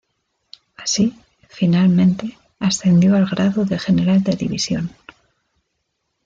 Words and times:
Así, 0.77 1.15
finalmente 1.47 2.35
ascendió 2.59 3.15
al 3.15 3.27
grado 3.27 3.65
de 3.65 3.77
General 3.77 4.23
de 4.23 4.35
División. 4.35 4.89